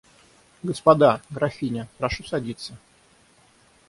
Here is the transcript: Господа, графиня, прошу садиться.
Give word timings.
Господа, 0.63 1.21
графиня, 1.29 1.87
прошу 1.99 2.23
садиться. 2.23 2.75